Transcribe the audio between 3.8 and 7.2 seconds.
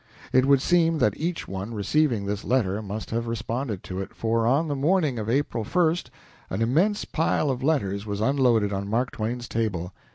to it, for on the morning of April 1st an immense